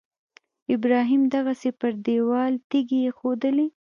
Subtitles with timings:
[0.75, 3.67] ابراهیم دغسې پر دېوال تیږې ایښودلې.